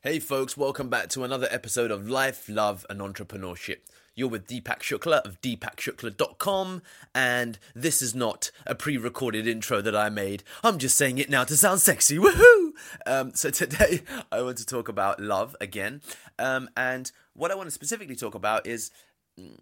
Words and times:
Hey 0.00 0.20
folks, 0.20 0.56
welcome 0.56 0.88
back 0.88 1.08
to 1.08 1.24
another 1.24 1.48
episode 1.50 1.90
of 1.90 2.08
Life, 2.08 2.48
Love 2.48 2.86
and 2.88 3.00
Entrepreneurship. 3.00 3.78
You're 4.14 4.28
with 4.28 4.46
Deepak 4.46 4.78
Shukla 4.78 5.22
of 5.22 5.40
deepakshukla.com 5.40 6.82
and 7.16 7.58
this 7.74 8.00
is 8.00 8.14
not 8.14 8.52
a 8.64 8.76
pre-recorded 8.76 9.48
intro 9.48 9.80
that 9.80 9.96
I 9.96 10.08
made. 10.08 10.44
I'm 10.62 10.78
just 10.78 10.96
saying 10.96 11.18
it 11.18 11.28
now 11.28 11.42
to 11.42 11.56
sound 11.56 11.80
sexy. 11.80 12.16
Woohoo! 12.16 12.74
Um, 13.06 13.34
so 13.34 13.50
today 13.50 14.02
I 14.30 14.40
want 14.40 14.58
to 14.58 14.66
talk 14.66 14.88
about 14.88 15.18
love 15.18 15.56
again. 15.60 16.00
Um, 16.38 16.70
and 16.76 17.10
what 17.32 17.50
I 17.50 17.56
want 17.56 17.66
to 17.66 17.72
specifically 17.72 18.14
talk 18.14 18.36
about 18.36 18.68
is 18.68 18.92
mm, 19.36 19.58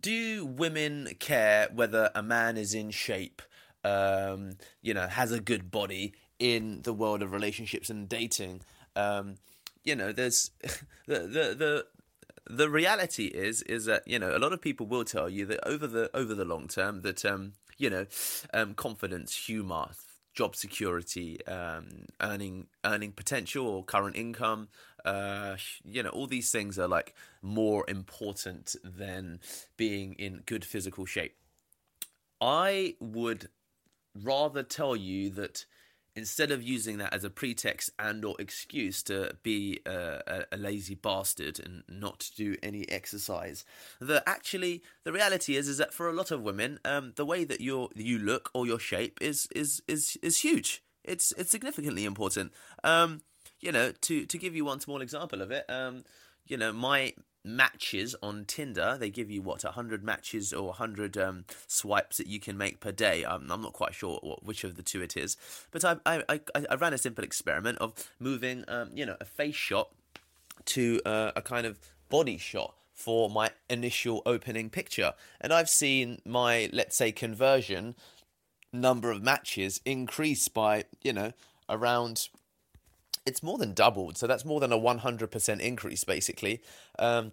do 0.00 0.46
women 0.46 1.10
care 1.18 1.68
whether 1.74 2.10
a 2.14 2.22
man 2.22 2.56
is 2.56 2.72
in 2.72 2.90
shape, 2.90 3.42
um, 3.84 4.52
you 4.80 4.94
know, 4.94 5.08
has 5.08 5.30
a 5.30 5.40
good 5.40 5.70
body 5.70 6.14
in 6.38 6.80
the 6.84 6.94
world 6.94 7.22
of 7.22 7.32
relationships 7.32 7.90
and 7.90 8.08
dating? 8.08 8.62
Um, 8.96 9.36
you 9.84 9.96
know, 9.96 10.12
there's 10.12 10.50
the 11.06 11.20
the 11.20 11.54
the 11.56 11.86
the 12.48 12.68
reality 12.68 13.26
is 13.26 13.62
is 13.62 13.84
that 13.86 14.06
you 14.06 14.18
know 14.18 14.36
a 14.36 14.38
lot 14.38 14.52
of 14.52 14.60
people 14.60 14.86
will 14.86 15.04
tell 15.04 15.28
you 15.28 15.46
that 15.46 15.66
over 15.66 15.86
the 15.86 16.10
over 16.14 16.34
the 16.34 16.44
long 16.44 16.68
term 16.68 17.02
that 17.02 17.24
um 17.24 17.52
you 17.78 17.88
know 17.88 18.06
um 18.52 18.74
confidence 18.74 19.46
humor 19.46 19.88
job 20.34 20.56
security 20.56 21.44
um 21.46 22.06
earning 22.20 22.66
earning 22.84 23.12
potential 23.12 23.66
or 23.66 23.84
current 23.84 24.16
income 24.16 24.68
uh 25.04 25.56
you 25.84 26.02
know 26.02 26.08
all 26.10 26.26
these 26.26 26.50
things 26.50 26.78
are 26.78 26.88
like 26.88 27.14
more 27.42 27.84
important 27.88 28.74
than 28.82 29.40
being 29.76 30.14
in 30.14 30.42
good 30.46 30.64
physical 30.64 31.04
shape. 31.06 31.36
I 32.40 32.96
would 32.98 33.48
rather 34.14 34.62
tell 34.62 34.96
you 34.96 35.30
that 35.30 35.64
instead 36.14 36.50
of 36.50 36.62
using 36.62 36.98
that 36.98 37.14
as 37.14 37.24
a 37.24 37.30
pretext 37.30 37.90
and 37.98 38.24
or 38.24 38.34
excuse 38.38 39.02
to 39.02 39.32
be 39.42 39.80
a, 39.86 40.44
a, 40.52 40.56
lazy 40.56 40.94
bastard 40.94 41.58
and 41.58 41.82
not 41.88 42.30
do 42.36 42.56
any 42.62 42.88
exercise 42.88 43.64
that 44.00 44.22
actually 44.26 44.82
the 45.04 45.12
reality 45.12 45.56
is 45.56 45.68
is 45.68 45.78
that 45.78 45.92
for 45.92 46.08
a 46.08 46.12
lot 46.12 46.30
of 46.30 46.42
women 46.42 46.78
um, 46.84 47.12
the 47.16 47.24
way 47.24 47.44
that 47.44 47.60
you 47.60 47.88
you 47.94 48.18
look 48.18 48.50
or 48.54 48.66
your 48.66 48.78
shape 48.78 49.18
is 49.20 49.48
is 49.54 49.82
is 49.88 50.16
is 50.22 50.38
huge. 50.40 50.82
It's 51.04 51.32
it's 51.36 51.50
significantly 51.50 52.04
important. 52.04 52.52
Um, 52.84 53.22
you 53.62 53.72
know 53.72 53.92
to 54.02 54.26
to 54.26 54.38
give 54.38 54.54
you 54.54 54.64
one 54.64 54.80
small 54.80 55.00
example 55.00 55.40
of 55.40 55.50
it 55.50 55.64
um, 55.70 56.04
you 56.46 56.56
know 56.56 56.72
my 56.72 57.14
matches 57.44 58.14
on 58.22 58.44
Tinder. 58.44 58.96
They 58.98 59.10
give 59.10 59.30
you 59.30 59.42
what 59.42 59.62
hundred 59.62 60.04
matches 60.04 60.52
or 60.52 60.72
hundred 60.74 61.16
um, 61.18 61.44
swipes 61.66 62.18
that 62.18 62.26
you 62.26 62.40
can 62.40 62.56
make 62.56 62.80
per 62.80 62.92
day. 62.92 63.24
I'm, 63.24 63.50
I'm 63.50 63.62
not 63.62 63.72
quite 63.72 63.94
sure 63.94 64.18
what, 64.22 64.44
which 64.44 64.64
of 64.64 64.76
the 64.76 64.82
two 64.82 65.02
it 65.02 65.16
is, 65.16 65.36
but 65.70 65.84
I 65.84 65.96
I, 66.06 66.22
I, 66.28 66.40
I 66.70 66.74
ran 66.76 66.92
a 66.92 66.98
simple 66.98 67.24
experiment 67.24 67.78
of 67.78 67.94
moving 68.18 68.64
um, 68.68 68.90
you 68.94 69.06
know 69.06 69.16
a 69.20 69.24
face 69.24 69.54
shot 69.54 69.90
to 70.66 71.00
uh, 71.04 71.32
a 71.34 71.42
kind 71.42 71.66
of 71.66 71.78
body 72.08 72.38
shot 72.38 72.74
for 72.94 73.28
my 73.30 73.50
initial 73.68 74.22
opening 74.26 74.70
picture, 74.70 75.14
and 75.40 75.52
I've 75.52 75.68
seen 75.68 76.20
my 76.24 76.70
let's 76.72 76.96
say 76.96 77.12
conversion 77.12 77.94
number 78.72 79.10
of 79.10 79.22
matches 79.22 79.80
increase 79.84 80.48
by 80.48 80.84
you 81.02 81.12
know 81.12 81.32
around 81.68 82.28
it's 83.26 83.42
more 83.42 83.58
than 83.58 83.72
doubled. 83.72 84.18
So 84.18 84.26
that's 84.26 84.44
more 84.44 84.60
than 84.60 84.72
a 84.72 84.78
100% 84.78 85.60
increase, 85.60 86.04
basically. 86.04 86.62
Um, 86.98 87.32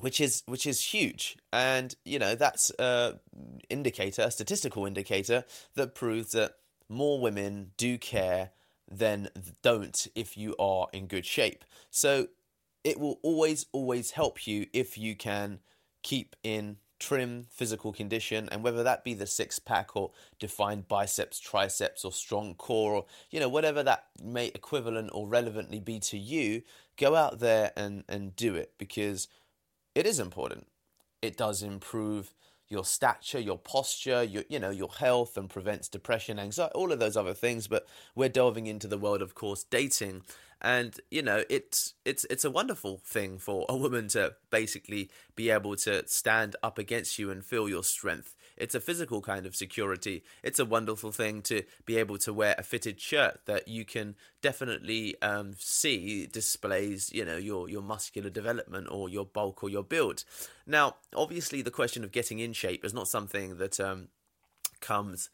which 0.00 0.20
is 0.20 0.42
which 0.46 0.66
is 0.66 0.82
huge, 0.82 1.38
and 1.52 1.94
you 2.04 2.18
know 2.18 2.34
that's 2.34 2.70
a 2.78 3.18
indicator, 3.70 4.22
a 4.22 4.30
statistical 4.30 4.84
indicator 4.84 5.44
that 5.74 5.94
proves 5.94 6.32
that 6.32 6.52
more 6.88 7.18
women 7.20 7.70
do 7.76 7.96
care 7.96 8.50
than 8.90 9.28
don't 9.62 10.06
if 10.14 10.36
you 10.36 10.54
are 10.58 10.88
in 10.92 11.06
good 11.06 11.24
shape. 11.24 11.64
So 11.90 12.28
it 12.84 13.00
will 13.00 13.18
always 13.22 13.66
always 13.72 14.12
help 14.12 14.46
you 14.46 14.66
if 14.72 14.98
you 14.98 15.16
can 15.16 15.60
keep 16.02 16.36
in 16.42 16.76
trim 16.98 17.46
physical 17.50 17.92
condition 17.92 18.48
and 18.50 18.62
whether 18.62 18.82
that 18.82 19.04
be 19.04 19.14
the 19.14 19.26
six 19.26 19.58
pack 19.58 19.94
or 19.94 20.10
defined 20.38 20.88
biceps 20.88 21.38
triceps 21.38 22.04
or 22.04 22.12
strong 22.12 22.54
core 22.54 22.94
or 22.94 23.04
you 23.30 23.38
know 23.38 23.48
whatever 23.48 23.82
that 23.82 24.06
may 24.22 24.46
equivalent 24.48 25.10
or 25.12 25.28
relevantly 25.28 25.78
be 25.78 26.00
to 26.00 26.16
you 26.16 26.62
go 26.96 27.14
out 27.14 27.38
there 27.38 27.72
and 27.76 28.04
and 28.08 28.34
do 28.34 28.54
it 28.54 28.72
because 28.78 29.28
it 29.96 30.06
is 30.06 30.20
important. 30.20 30.66
It 31.22 31.38
does 31.38 31.62
improve 31.62 32.34
your 32.68 32.84
stature 32.84 33.38
your 33.38 33.58
posture 33.58 34.24
your 34.24 34.42
you 34.48 34.58
know 34.58 34.70
your 34.70 34.88
health 34.98 35.36
and 35.36 35.48
prevents 35.48 35.88
depression 35.88 36.36
anxiety 36.36 36.72
all 36.74 36.90
of 36.90 36.98
those 36.98 37.16
other 37.16 37.32
things 37.32 37.68
but 37.68 37.86
we're 38.16 38.28
delving 38.28 38.66
into 38.66 38.88
the 38.88 38.98
world 38.98 39.22
of 39.22 39.36
course 39.36 39.62
dating 39.62 40.20
and 40.62 41.00
you 41.10 41.22
know 41.22 41.44
it's 41.50 41.94
it's 42.04 42.24
it's 42.30 42.44
a 42.44 42.50
wonderful 42.50 43.00
thing 43.04 43.38
for 43.38 43.66
a 43.68 43.76
woman 43.76 44.08
to 44.08 44.34
basically 44.50 45.10
be 45.34 45.50
able 45.50 45.76
to 45.76 46.06
stand 46.08 46.56
up 46.62 46.78
against 46.78 47.18
you 47.18 47.30
and 47.30 47.44
feel 47.44 47.68
your 47.68 47.84
strength. 47.84 48.34
It's 48.56 48.74
a 48.74 48.80
physical 48.80 49.20
kind 49.20 49.44
of 49.44 49.54
security. 49.54 50.24
It's 50.42 50.58
a 50.58 50.64
wonderful 50.64 51.12
thing 51.12 51.42
to 51.42 51.62
be 51.84 51.98
able 51.98 52.16
to 52.18 52.32
wear 52.32 52.54
a 52.56 52.62
fitted 52.62 52.98
shirt 52.98 53.40
that 53.44 53.68
you 53.68 53.84
can 53.84 54.14
definitely 54.40 55.20
um, 55.20 55.54
see 55.58 56.26
displays 56.26 57.12
you 57.12 57.24
know 57.24 57.36
your 57.36 57.68
your 57.68 57.82
muscular 57.82 58.30
development 58.30 58.88
or 58.90 59.08
your 59.08 59.26
bulk 59.26 59.62
or 59.62 59.68
your 59.68 59.84
build. 59.84 60.24
Now 60.66 60.96
obviously 61.14 61.60
the 61.60 61.70
question 61.70 62.02
of 62.02 62.12
getting 62.12 62.38
in 62.38 62.54
shape 62.54 62.84
is 62.84 62.94
not 62.94 63.08
something 63.08 63.58
that 63.58 63.78
um, 63.78 64.08
comes 64.80 65.28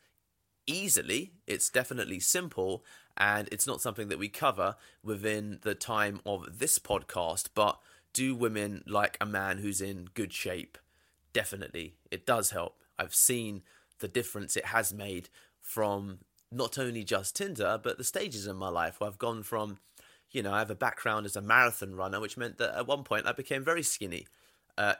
easily. 0.66 1.32
It's 1.46 1.70
definitely 1.70 2.20
simple 2.20 2.84
and 3.16 3.48
it's 3.52 3.66
not 3.66 3.80
something 3.80 4.08
that 4.08 4.18
we 4.18 4.28
cover 4.28 4.76
within 5.02 5.58
the 5.62 5.74
time 5.74 6.20
of 6.24 6.58
this 6.58 6.78
podcast. 6.78 7.48
But 7.54 7.78
do 8.12 8.34
women 8.34 8.82
like 8.86 9.16
a 9.20 9.26
man 9.26 9.58
who's 9.58 9.80
in 9.80 10.08
good 10.14 10.32
shape? 10.32 10.78
Definitely. 11.32 11.94
It 12.10 12.26
does 12.26 12.50
help. 12.50 12.82
I've 12.98 13.14
seen 13.14 13.62
the 14.00 14.08
difference 14.08 14.56
it 14.56 14.66
has 14.66 14.92
made 14.92 15.28
from 15.60 16.18
not 16.50 16.78
only 16.78 17.04
just 17.04 17.36
Tinder, 17.36 17.80
but 17.82 17.98
the 17.98 18.04
stages 18.04 18.46
in 18.46 18.56
my 18.56 18.68
life 18.68 19.00
where 19.00 19.08
I've 19.08 19.18
gone 19.18 19.42
from, 19.42 19.78
you 20.30 20.42
know, 20.42 20.52
I 20.52 20.58
have 20.58 20.70
a 20.70 20.74
background 20.74 21.24
as 21.24 21.36
a 21.36 21.40
marathon 21.40 21.94
runner, 21.94 22.20
which 22.20 22.36
meant 22.36 22.58
that 22.58 22.76
at 22.76 22.86
one 22.86 23.04
point 23.04 23.26
I 23.26 23.32
became 23.32 23.64
very 23.64 23.82
skinny 23.82 24.26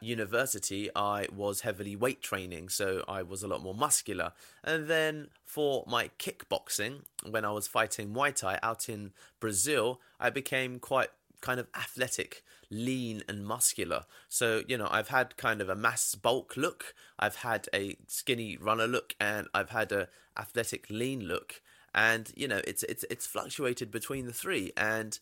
university, 0.00 0.90
I 0.94 1.26
was 1.34 1.62
heavily 1.62 1.96
weight 1.96 2.22
training, 2.22 2.68
so 2.68 3.04
I 3.08 3.22
was 3.22 3.42
a 3.42 3.48
lot 3.48 3.62
more 3.62 3.74
muscular. 3.74 4.32
And 4.62 4.88
then 4.88 5.28
for 5.44 5.84
my 5.86 6.10
kickboxing, 6.18 7.02
when 7.28 7.44
I 7.44 7.50
was 7.50 7.66
fighting 7.66 8.12
Muay 8.12 8.34
Thai 8.34 8.58
out 8.62 8.88
in 8.88 9.12
Brazil, 9.40 10.00
I 10.20 10.30
became 10.30 10.78
quite 10.78 11.10
kind 11.40 11.60
of 11.60 11.66
athletic, 11.74 12.42
lean, 12.70 13.22
and 13.28 13.44
muscular. 13.44 14.04
So, 14.28 14.62
you 14.66 14.78
know, 14.78 14.88
I've 14.90 15.08
had 15.08 15.36
kind 15.36 15.60
of 15.60 15.68
a 15.68 15.74
mass 15.74 16.14
bulk 16.14 16.56
look, 16.56 16.94
I've 17.18 17.36
had 17.36 17.68
a 17.74 17.96
skinny 18.06 18.56
runner 18.56 18.86
look, 18.86 19.14
and 19.20 19.48
I've 19.52 19.70
had 19.70 19.92
a 19.92 20.08
athletic, 20.38 20.88
lean 20.88 21.26
look. 21.26 21.60
And, 21.94 22.32
you 22.34 22.48
know, 22.48 22.62
it's 22.66 22.82
it's 22.84 23.04
it's 23.10 23.26
fluctuated 23.26 23.90
between 23.90 24.26
the 24.26 24.32
three. 24.32 24.72
And 24.76 25.18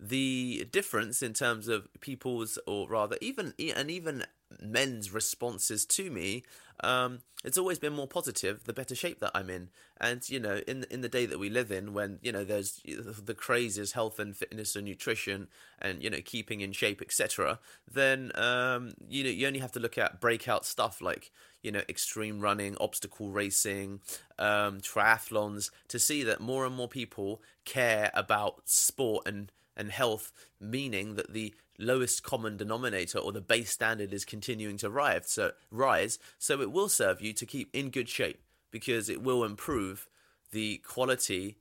the 0.00 0.66
difference 0.70 1.22
in 1.22 1.32
terms 1.32 1.68
of 1.68 1.88
people's, 2.00 2.58
or 2.66 2.88
rather, 2.88 3.16
even 3.20 3.54
and 3.74 3.90
even 3.90 4.24
men's 4.62 5.12
responses 5.12 5.84
to 5.84 6.10
me, 6.10 6.44
um, 6.80 7.20
it's 7.44 7.58
always 7.58 7.78
been 7.78 7.92
more 7.92 8.06
positive 8.06 8.64
the 8.64 8.72
better 8.72 8.94
shape 8.94 9.20
that 9.20 9.32
I'm 9.34 9.50
in. 9.50 9.68
And 10.00 10.28
you 10.28 10.38
know, 10.38 10.60
in 10.68 10.84
in 10.90 11.00
the 11.00 11.08
day 11.08 11.26
that 11.26 11.40
we 11.40 11.50
live 11.50 11.72
in, 11.72 11.92
when 11.92 12.20
you 12.22 12.30
know 12.30 12.44
there's 12.44 12.80
the 12.84 13.34
craze 13.34 13.76
is 13.76 13.92
health 13.92 14.20
and 14.20 14.36
fitness 14.36 14.76
and 14.76 14.84
nutrition, 14.84 15.48
and 15.80 16.02
you 16.02 16.10
know 16.10 16.20
keeping 16.24 16.60
in 16.60 16.72
shape, 16.72 17.02
etc. 17.02 17.58
Then 17.92 18.30
um, 18.36 18.92
you 19.08 19.24
know 19.24 19.30
you 19.30 19.46
only 19.48 19.58
have 19.60 19.72
to 19.72 19.80
look 19.80 19.98
at 19.98 20.20
breakout 20.20 20.64
stuff 20.64 21.00
like 21.00 21.32
you 21.62 21.72
know 21.72 21.82
extreme 21.88 22.40
running, 22.40 22.76
obstacle 22.80 23.30
racing, 23.30 24.00
um, 24.38 24.80
triathlons 24.80 25.70
to 25.88 25.98
see 25.98 26.22
that 26.22 26.40
more 26.40 26.64
and 26.64 26.76
more 26.76 26.88
people 26.88 27.42
care 27.64 28.12
about 28.14 28.68
sport 28.68 29.26
and 29.26 29.50
and 29.78 29.90
health, 29.90 30.32
meaning 30.60 31.14
that 31.14 31.32
the 31.32 31.54
lowest 31.78 32.22
common 32.22 32.56
denominator 32.56 33.18
or 33.18 33.32
the 33.32 33.40
base 33.40 33.70
standard 33.70 34.12
is 34.12 34.24
continuing 34.24 34.76
to 34.78 34.90
rise. 34.90 35.30
So 35.30 35.52
rise. 35.70 36.18
So 36.38 36.60
it 36.60 36.72
will 36.72 36.88
serve 36.88 37.20
you 37.20 37.32
to 37.34 37.46
keep 37.46 37.70
in 37.72 37.90
good 37.90 38.08
shape 38.08 38.42
because 38.70 39.08
it 39.08 39.22
will 39.22 39.44
improve 39.44 40.08
the 40.50 40.78
quality 40.78 41.56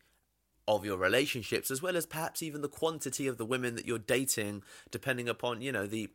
of 0.68 0.84
your 0.84 0.98
relationships 0.98 1.72
as 1.72 1.82
well 1.82 1.96
as 1.96 2.06
perhaps 2.06 2.44
even 2.44 2.62
the 2.62 2.68
quantity 2.68 3.28
of 3.28 3.38
the 3.38 3.46
women 3.46 3.76
that 3.76 3.86
you're 3.86 3.98
dating 3.98 4.62
depending 4.92 5.30
upon 5.30 5.62
you 5.62 5.72
know 5.72 5.88
the 5.88 6.10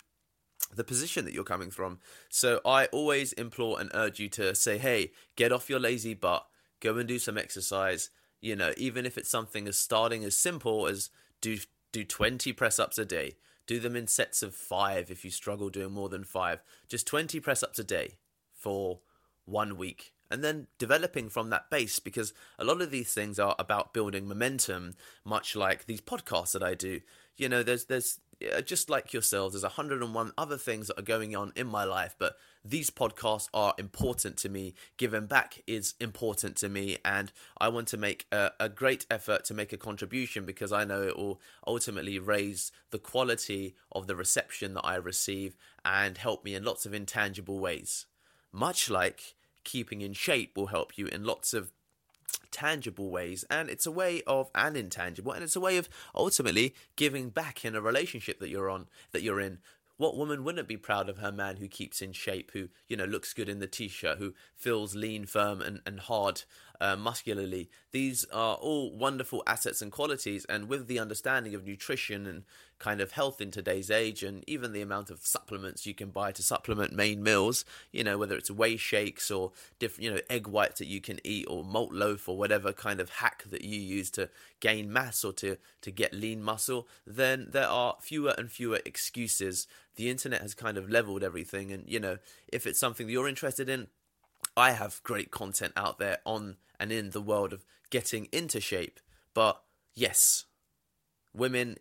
the 0.74 0.84
position 0.84 1.24
that 1.24 1.32
you're 1.32 1.42
coming 1.42 1.70
from 1.70 1.98
so 2.28 2.60
i 2.64 2.86
always 2.86 3.32
implore 3.34 3.80
and 3.80 3.90
urge 3.94 4.20
you 4.20 4.28
to 4.28 4.54
say 4.54 4.76
hey 4.76 5.10
get 5.36 5.52
off 5.52 5.70
your 5.70 5.80
lazy 5.80 6.12
butt 6.12 6.46
go 6.80 6.96
and 6.98 7.08
do 7.08 7.18
some 7.18 7.38
exercise 7.38 8.10
you 8.40 8.54
know 8.54 8.72
even 8.76 9.06
if 9.06 9.16
it's 9.16 9.30
something 9.30 9.66
as 9.66 9.78
starting 9.78 10.22
as 10.22 10.36
simple 10.36 10.86
as 10.86 11.08
do 11.40 11.56
do 11.92 12.04
20 12.04 12.52
press 12.52 12.78
ups 12.78 12.98
a 12.98 13.04
day. 13.04 13.36
Do 13.66 13.78
them 13.78 13.94
in 13.94 14.08
sets 14.08 14.42
of 14.42 14.54
five 14.54 15.10
if 15.10 15.24
you 15.24 15.30
struggle 15.30 15.70
doing 15.70 15.92
more 15.92 16.08
than 16.08 16.24
five. 16.24 16.62
Just 16.88 17.06
20 17.06 17.38
press 17.40 17.62
ups 17.62 17.78
a 17.78 17.84
day 17.84 18.18
for 18.54 19.00
one 19.44 19.76
week 19.76 20.12
and 20.32 20.42
then 20.42 20.66
developing 20.78 21.28
from 21.28 21.50
that 21.50 21.68
base 21.68 21.98
because 21.98 22.32
a 22.58 22.64
lot 22.64 22.80
of 22.80 22.90
these 22.90 23.12
things 23.12 23.38
are 23.38 23.54
about 23.58 23.92
building 23.92 24.26
momentum, 24.26 24.94
much 25.26 25.54
like 25.54 25.84
these 25.84 26.00
podcasts 26.00 26.52
that 26.52 26.62
I 26.62 26.72
do. 26.72 27.00
You 27.36 27.50
know, 27.50 27.62
there's 27.62 27.84
there's 27.84 28.18
Uh, 28.50 28.60
just 28.60 28.88
like 28.88 29.12
yourselves, 29.12 29.54
there's 29.54 29.62
101 29.62 30.32
other 30.38 30.56
things 30.56 30.88
that 30.88 30.98
are 30.98 31.02
going 31.02 31.36
on 31.36 31.52
in 31.54 31.66
my 31.66 31.84
life, 31.84 32.14
but 32.18 32.36
these 32.64 32.90
podcasts 32.90 33.48
are 33.52 33.74
important 33.78 34.36
to 34.38 34.48
me. 34.48 34.74
Giving 34.96 35.26
back 35.26 35.62
is 35.66 35.94
important 36.00 36.56
to 36.56 36.68
me, 36.68 36.98
and 37.04 37.32
I 37.58 37.68
want 37.68 37.88
to 37.88 37.96
make 37.96 38.26
a, 38.32 38.52
a 38.58 38.68
great 38.68 39.06
effort 39.10 39.44
to 39.46 39.54
make 39.54 39.72
a 39.72 39.76
contribution 39.76 40.44
because 40.44 40.72
I 40.72 40.84
know 40.84 41.02
it 41.02 41.16
will 41.16 41.40
ultimately 41.66 42.18
raise 42.18 42.72
the 42.90 42.98
quality 42.98 43.74
of 43.90 44.06
the 44.06 44.16
reception 44.16 44.74
that 44.74 44.86
I 44.86 44.96
receive 44.96 45.56
and 45.84 46.18
help 46.18 46.44
me 46.44 46.54
in 46.54 46.64
lots 46.64 46.86
of 46.86 46.94
intangible 46.94 47.58
ways. 47.58 48.06
Much 48.52 48.88
like 48.88 49.34
keeping 49.64 50.00
in 50.00 50.12
shape 50.12 50.56
will 50.56 50.66
help 50.66 50.96
you 50.98 51.06
in 51.06 51.24
lots 51.24 51.54
of 51.54 51.72
tangible 52.50 53.10
ways 53.10 53.44
and 53.50 53.68
it's 53.68 53.86
a 53.86 53.90
way 53.90 54.22
of 54.26 54.50
and 54.54 54.76
intangible 54.76 55.32
and 55.32 55.42
it's 55.42 55.56
a 55.56 55.60
way 55.60 55.76
of 55.78 55.88
ultimately 56.14 56.74
giving 56.96 57.30
back 57.30 57.64
in 57.64 57.74
a 57.74 57.80
relationship 57.80 58.38
that 58.40 58.50
you're 58.50 58.70
on 58.70 58.86
that 59.12 59.22
you're 59.22 59.40
in. 59.40 59.58
What 59.96 60.16
woman 60.16 60.42
wouldn't 60.42 60.68
be 60.68 60.76
proud 60.76 61.08
of 61.08 61.18
her 61.18 61.30
man 61.30 61.58
who 61.58 61.68
keeps 61.68 62.02
in 62.02 62.12
shape, 62.12 62.50
who, 62.54 62.68
you 62.88 62.96
know, 62.96 63.04
looks 63.04 63.32
good 63.32 63.48
in 63.48 63.60
the 63.60 63.66
t 63.66 63.88
shirt, 63.88 64.18
who 64.18 64.34
feels 64.56 64.96
lean, 64.96 65.26
firm, 65.26 65.60
and, 65.60 65.80
and 65.86 66.00
hard 66.00 66.42
uh, 66.82 66.96
muscularly? 66.96 67.70
These 67.92 68.24
are 68.32 68.56
all 68.56 68.90
wonderful 68.90 69.42
assets 69.46 69.80
and 69.80 69.92
qualities. 69.92 70.44
And 70.46 70.68
with 70.68 70.88
the 70.88 70.98
understanding 70.98 71.54
of 71.54 71.64
nutrition 71.64 72.26
and 72.26 72.42
kind 72.80 73.00
of 73.00 73.12
health 73.12 73.40
in 73.40 73.52
today's 73.52 73.90
age, 73.90 74.24
and 74.24 74.42
even 74.48 74.72
the 74.72 74.82
amount 74.82 75.08
of 75.08 75.24
supplements 75.24 75.86
you 75.86 75.94
can 75.94 76.10
buy 76.10 76.32
to 76.32 76.42
supplement 76.42 76.92
main 76.92 77.22
meals, 77.22 77.64
you 77.92 78.02
know, 78.02 78.18
whether 78.18 78.36
it's 78.36 78.50
whey 78.50 78.76
shakes 78.76 79.30
or 79.30 79.52
different, 79.78 80.02
you 80.02 80.10
know, 80.10 80.20
egg 80.28 80.48
whites 80.48 80.80
that 80.80 80.88
you 80.88 81.00
can 81.00 81.20
eat 81.22 81.46
or 81.48 81.62
malt 81.62 81.92
loaf 81.92 82.28
or 82.28 82.36
whatever 82.36 82.72
kind 82.72 83.00
of 83.00 83.08
hack 83.10 83.44
that 83.48 83.62
you 83.62 83.78
use 83.78 84.10
to 84.10 84.28
gain 84.58 84.92
mass 84.92 85.22
or 85.22 85.32
to, 85.32 85.56
to 85.80 85.92
get 85.92 86.12
lean 86.12 86.42
muscle, 86.42 86.88
then 87.06 87.46
there 87.52 87.68
are 87.68 87.94
fewer 88.00 88.34
and 88.36 88.50
fewer 88.50 88.80
excuses 88.84 89.68
the 89.96 90.10
internet 90.10 90.40
has 90.40 90.54
kind 90.54 90.76
of 90.76 90.90
leveled 90.90 91.22
everything. 91.22 91.70
And, 91.70 91.84
you 91.86 92.00
know, 92.00 92.18
if 92.48 92.66
it's 92.66 92.78
something 92.78 93.06
that 93.06 93.12
you're 93.12 93.28
interested 93.28 93.68
in, 93.68 93.88
I 94.56 94.72
have 94.72 95.02
great 95.02 95.30
content 95.30 95.72
out 95.76 95.98
there 95.98 96.18
on 96.24 96.56
and 96.78 96.92
in 96.92 97.10
the 97.10 97.20
world 97.20 97.52
of 97.52 97.64
getting 97.90 98.28
into 98.32 98.60
shape. 98.60 99.00
But 99.34 99.62
yes, 99.94 100.44
women, 101.32 101.76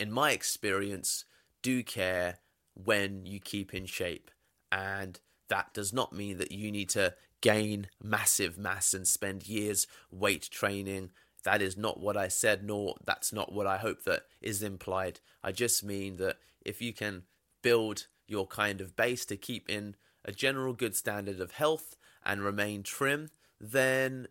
in 0.00 0.10
my 0.10 0.32
experience, 0.32 1.24
do 1.62 1.82
care 1.82 2.38
when 2.74 3.26
you 3.26 3.40
keep 3.40 3.74
in 3.74 3.86
shape. 3.86 4.30
And 4.72 5.20
that 5.48 5.72
does 5.74 5.92
not 5.92 6.12
mean 6.12 6.38
that 6.38 6.52
you 6.52 6.70
need 6.70 6.88
to 6.90 7.14
gain 7.40 7.88
massive 8.02 8.58
mass 8.58 8.94
and 8.94 9.06
spend 9.06 9.46
years 9.46 9.86
weight 10.10 10.48
training. 10.50 11.10
That 11.44 11.62
is 11.62 11.76
not 11.76 12.00
what 12.00 12.16
I 12.16 12.28
said, 12.28 12.64
nor 12.64 12.96
that's 13.04 13.32
not 13.32 13.52
what 13.52 13.66
I 13.66 13.78
hope 13.78 14.04
that 14.04 14.24
is 14.40 14.62
implied. 14.62 15.20
I 15.42 15.52
just 15.52 15.84
mean 15.84 16.16
that 16.16 16.36
if 16.64 16.82
you 16.82 16.92
can 16.92 17.22
build 17.62 18.06
your 18.26 18.46
kind 18.46 18.80
of 18.80 18.96
base 18.96 19.24
to 19.26 19.36
keep 19.36 19.68
in 19.70 19.94
a 20.24 20.32
general 20.32 20.74
good 20.74 20.96
standard 20.96 21.40
of 21.40 21.52
health 21.52 21.96
and 22.28 22.44
remain 22.44 22.84
trim, 22.84 23.30
then 23.58 24.28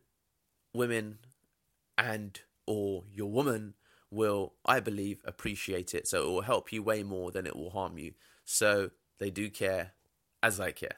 women 0.73 1.17
and 1.97 2.39
or 2.67 3.03
your 3.11 3.31
woman 3.31 3.73
will, 4.11 4.53
I 4.65 4.79
believe, 4.79 5.21
appreciate 5.25 5.93
it. 5.93 6.07
So 6.07 6.21
it 6.21 6.27
will 6.27 6.41
help 6.41 6.71
you 6.71 6.83
way 6.83 7.03
more 7.03 7.31
than 7.31 7.47
it 7.47 7.55
will 7.55 7.71
harm 7.71 7.97
you. 7.97 8.13
So 8.45 8.91
they 9.19 9.31
do 9.31 9.49
care 9.49 9.93
as 10.43 10.59
I 10.59 10.71
care. 10.71 10.97